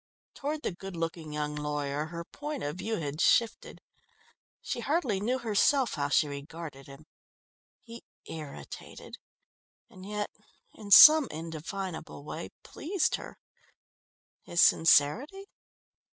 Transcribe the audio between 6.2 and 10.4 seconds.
regarded him. He irritated, and yet